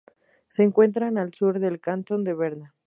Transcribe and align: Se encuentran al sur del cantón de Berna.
Se 0.49 0.63
encuentran 0.63 1.19
al 1.19 1.31
sur 1.31 1.59
del 1.59 1.79
cantón 1.79 2.23
de 2.23 2.33
Berna. 2.33 2.73